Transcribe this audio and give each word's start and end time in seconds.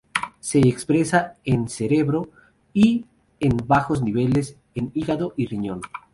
Se 0.39 0.57
expresa 0.57 1.37
en 1.45 1.69
cerebro 1.69 2.31
y, 2.73 3.05
en 3.39 3.55
bajos 3.67 4.01
niveles 4.01 4.57
en 4.73 4.89
hígado 4.95 5.35
y 5.37 5.45
riñón. 5.45 5.81